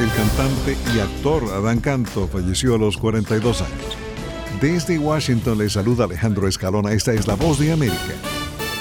El 0.00 0.10
cantante 0.10 0.76
y 0.92 0.98
actor 0.98 1.44
Adán 1.52 1.78
Canto 1.78 2.26
falleció 2.26 2.74
a 2.74 2.78
los 2.78 2.96
42 2.96 3.62
años. 3.62 3.96
Desde 4.60 4.98
Washington 4.98 5.58
le 5.58 5.70
saluda 5.70 6.04
Alejandro 6.04 6.48
Escalona. 6.48 6.92
Esta 6.92 7.12
es 7.12 7.28
la 7.28 7.36
voz 7.36 7.60
de 7.60 7.70
América. 7.70 8.14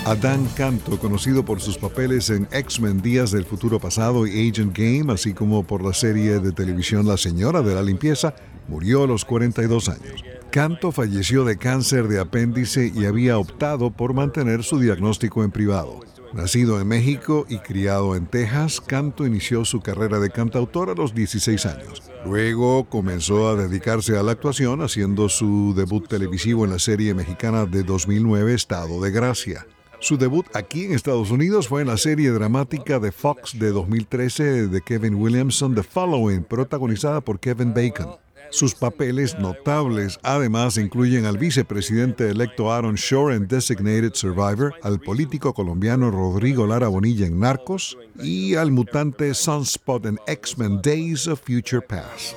Adán 0.06 0.48
Canto, 0.56 0.98
conocido 1.00 1.46
por 1.46 1.62
sus 1.62 1.78
papeles 1.78 2.32
en 2.32 2.48
X-Men 2.52 3.02
Días 3.02 3.32
del 3.32 3.46
Futuro 3.46 3.80
Pasado 3.80 4.26
y 4.26 4.50
Agent 4.50 4.76
Game, 4.76 5.14
así 5.14 5.34
como 5.34 5.64
por 5.64 5.84
la 5.84 5.94
serie 5.94 6.40
de 6.40 6.52
televisión 6.52 7.08
La 7.08 7.16
Señora 7.16 7.62
de 7.62 7.76
la 7.76 7.84
Limpieza, 7.84 8.34
murió 8.68 9.04
a 9.04 9.08
los 9.08 9.24
42 9.24 9.90
años. 9.90 10.24
Canto 10.50 10.92
falleció 10.92 11.46
de 11.46 11.58
cáncer 11.58 12.08
de 12.08 12.20
apéndice 12.20 12.92
y 12.94 13.06
había 13.06 13.38
optado 13.38 13.92
por 13.92 14.14
mantener 14.14 14.64
su 14.64 14.80
diagnóstico 14.80 15.44
en 15.44 15.52
privado. 15.52 16.00
Nacido 16.34 16.82
en 16.82 16.88
México 16.88 17.46
y 17.48 17.60
criado 17.60 18.16
en 18.16 18.26
Texas, 18.26 18.82
Canto 18.82 19.28
inició 19.28 19.66
su 19.66 19.82
carrera 19.82 20.20
de 20.20 20.32
cantautor 20.32 20.90
a 20.90 20.96
los 20.96 21.14
16 21.14 21.66
años. 21.68 22.02
Luego 22.26 22.86
comenzó 22.86 23.50
a 23.50 23.56
dedicarse 23.56 24.18
a 24.18 24.24
la 24.24 24.32
actuación 24.32 24.82
haciendo 24.82 25.30
su 25.30 25.76
debut 25.76 26.08
televisivo 26.08 26.66
en 26.66 26.72
la 26.72 26.80
serie 26.80 27.14
mexicana 27.14 27.68
de 27.68 27.84
2009 27.84 28.56
Estado 28.56 29.00
de 29.00 29.12
Gracia. 29.12 29.68
Su 30.00 30.18
debut 30.18 30.48
aquí 30.56 30.86
en 30.86 30.94
Estados 30.94 31.30
Unidos 31.30 31.68
fue 31.68 31.84
en 31.84 31.88
la 31.88 31.98
serie 31.98 32.32
dramática 32.32 33.00
de 33.00 33.12
Fox 33.12 33.58
de 33.60 33.70
2013 33.70 34.68
de 34.70 34.82
Kevin 34.82 35.16
Williamson, 35.16 35.76
The 35.76 35.84
Following, 35.84 36.46
protagonizada 36.46 37.22
por 37.22 37.40
Kevin 37.40 37.76
Bacon. 37.76 38.23
Sus 38.54 38.76
papeles 38.76 39.40
notables 39.40 40.20
además 40.22 40.78
incluyen 40.78 41.26
al 41.26 41.40
vicepresidente 41.40 42.30
electo 42.30 42.72
Aaron 42.72 42.94
Shore 42.94 43.36
en 43.36 43.48
Designated 43.48 44.14
Survivor, 44.14 44.76
al 44.84 45.00
político 45.00 45.56
colombiano 45.56 46.12
Rodrigo 46.12 46.68
Lara 46.68 46.88
Bonilla 46.88 47.26
en 47.26 47.40
Narcos 47.40 47.98
y 48.22 48.54
al 48.54 48.70
mutante 48.70 49.34
Sunspot 49.34 50.06
en 50.06 50.20
X-Men 50.28 50.82
Days 50.84 51.28
of 51.28 51.42
Future 51.44 51.82
Past. 51.82 52.36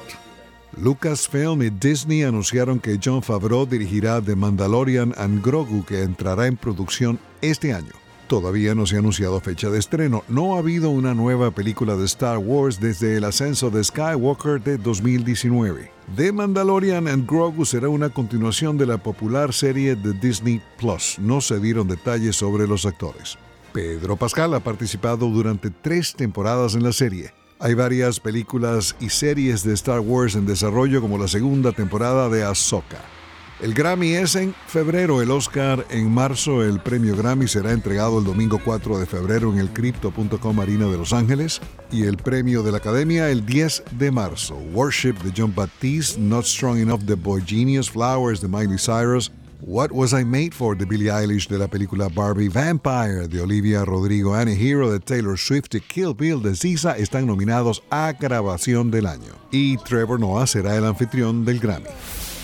Lucasfilm 0.80 1.62
y 1.62 1.68
Disney 1.68 2.22
anunciaron 2.22 2.80
que 2.80 2.98
John 3.02 3.22
Favreau 3.22 3.66
dirigirá 3.66 4.22
The 4.22 4.36
Mandalorian 4.36 5.12
and 5.18 5.44
Grogu 5.44 5.84
que 5.84 6.02
entrará 6.02 6.46
en 6.46 6.56
producción 6.56 7.18
este 7.42 7.74
año. 7.74 8.05
Todavía 8.26 8.74
no 8.74 8.86
se 8.86 8.96
ha 8.96 8.98
anunciado 8.98 9.40
fecha 9.40 9.70
de 9.70 9.78
estreno. 9.78 10.24
No 10.28 10.56
ha 10.56 10.58
habido 10.58 10.90
una 10.90 11.14
nueva 11.14 11.52
película 11.52 11.96
de 11.96 12.04
Star 12.06 12.38
Wars 12.38 12.80
desde 12.80 13.16
el 13.16 13.24
ascenso 13.24 13.70
de 13.70 13.84
Skywalker 13.84 14.60
de 14.60 14.78
2019. 14.78 15.92
The 16.16 16.32
Mandalorian 16.32 17.06
and 17.06 17.28
Grogu 17.28 17.64
será 17.64 17.88
una 17.88 18.10
continuación 18.10 18.78
de 18.78 18.86
la 18.86 18.98
popular 18.98 19.52
serie 19.52 19.94
de 19.94 20.12
Disney 20.12 20.60
Plus. 20.76 21.18
No 21.20 21.40
se 21.40 21.60
dieron 21.60 21.86
detalles 21.86 22.34
sobre 22.34 22.66
los 22.66 22.84
actores. 22.84 23.38
Pedro 23.72 24.16
Pascal 24.16 24.54
ha 24.54 24.60
participado 24.60 25.28
durante 25.28 25.70
tres 25.70 26.14
temporadas 26.14 26.74
en 26.74 26.82
la 26.82 26.92
serie. 26.92 27.32
Hay 27.60 27.74
varias 27.74 28.18
películas 28.18 28.96
y 29.00 29.08
series 29.08 29.62
de 29.62 29.72
Star 29.74 30.00
Wars 30.00 30.34
en 30.34 30.46
desarrollo 30.46 31.00
como 31.00 31.16
la 31.16 31.28
segunda 31.28 31.72
temporada 31.72 32.28
de 32.28 32.42
Ahsoka. 32.42 33.15
El 33.58 33.72
Grammy 33.72 34.12
es 34.12 34.34
en 34.36 34.54
febrero, 34.66 35.22
el 35.22 35.30
Oscar 35.30 35.86
en 35.88 36.12
marzo, 36.12 36.62
el 36.62 36.78
premio 36.78 37.16
Grammy 37.16 37.48
será 37.48 37.72
entregado 37.72 38.18
el 38.18 38.24
domingo 38.26 38.60
4 38.62 38.98
de 38.98 39.06
febrero 39.06 39.50
en 39.50 39.58
el 39.58 39.70
Crypto.com 39.70 40.60
Arena 40.60 40.88
de 40.88 40.98
Los 40.98 41.14
Ángeles 41.14 41.62
y 41.90 42.02
el 42.02 42.18
premio 42.18 42.62
de 42.62 42.70
la 42.70 42.76
Academia 42.76 43.30
el 43.30 43.46
10 43.46 43.84
de 43.92 44.10
marzo. 44.10 44.56
Worship 44.74 45.14
de 45.24 45.32
John 45.34 45.54
Baptiste, 45.54 46.20
Not 46.20 46.44
Strong 46.44 46.80
Enough 46.80 47.00
de 47.00 47.14
Boy 47.14 47.42
Genius, 47.46 47.90
Flowers 47.90 48.42
de 48.42 48.48
Miley 48.48 48.76
Cyrus, 48.76 49.32
What 49.62 49.88
Was 49.90 50.12
I 50.12 50.22
Made 50.22 50.50
For 50.52 50.76
de 50.76 50.84
Billie 50.84 51.10
Eilish 51.10 51.48
de 51.48 51.56
la 51.56 51.66
película 51.66 52.08
Barbie, 52.08 52.50
Vampire 52.50 53.26
de 53.26 53.40
Olivia 53.40 53.86
Rodrigo, 53.86 54.34
Annie 54.34 54.54
Hero 54.54 54.92
de 54.92 55.00
Taylor 55.00 55.38
Swift 55.38 55.74
y 55.74 55.80
Kill 55.80 56.14
Bill 56.14 56.42
de 56.42 56.54
Ziza 56.54 56.98
están 56.98 57.26
nominados 57.26 57.82
a 57.88 58.12
grabación 58.12 58.90
del 58.90 59.06
año. 59.06 59.32
Y 59.50 59.78
Trevor 59.78 60.20
Noah 60.20 60.46
será 60.46 60.76
el 60.76 60.84
anfitrión 60.84 61.46
del 61.46 61.58
Grammy. 61.58 61.88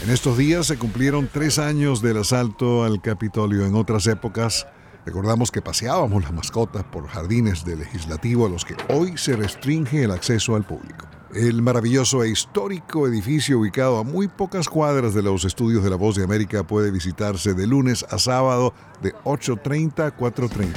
En 0.02 0.10
estos 0.10 0.36
días 0.36 0.66
se 0.66 0.78
cumplieron 0.78 1.28
tres 1.32 1.60
años 1.60 2.02
del 2.02 2.16
asalto 2.16 2.82
al 2.82 3.00
Capitolio. 3.00 3.64
En 3.64 3.76
otras 3.76 4.08
épocas, 4.08 4.66
recordamos 5.06 5.52
que 5.52 5.62
paseábamos 5.62 6.24
las 6.24 6.32
mascotas 6.32 6.82
por 6.82 7.06
jardines 7.06 7.64
del 7.64 7.78
legislativo 7.78 8.46
a 8.46 8.48
los 8.48 8.64
que 8.64 8.74
hoy 8.88 9.16
se 9.16 9.36
restringe 9.36 10.02
el 10.02 10.10
acceso 10.10 10.56
al 10.56 10.64
público. 10.64 11.06
El 11.32 11.62
maravilloso 11.62 12.24
e 12.24 12.30
histórico 12.30 13.06
edificio 13.06 13.60
ubicado 13.60 13.98
a 13.98 14.02
muy 14.02 14.26
pocas 14.26 14.68
cuadras 14.68 15.14
de 15.14 15.22
los 15.22 15.44
estudios 15.44 15.84
de 15.84 15.90
La 15.90 15.96
Voz 15.96 16.16
de 16.16 16.24
América 16.24 16.66
puede 16.66 16.90
visitarse 16.90 17.54
de 17.54 17.68
lunes 17.68 18.04
a 18.10 18.18
sábado 18.18 18.74
de 19.02 19.14
8.30 19.22 20.04
a 20.04 20.16
4.30. 20.16 20.72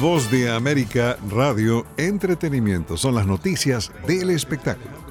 Voz 0.00 0.30
de 0.30 0.50
América 0.50 1.18
Radio 1.30 1.84
Entretenimiento 1.98 2.96
son 2.96 3.16
las 3.16 3.26
noticias 3.26 3.92
del 4.06 4.30
espectáculo. 4.30 5.03